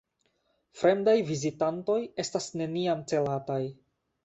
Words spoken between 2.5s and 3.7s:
neniam celataj.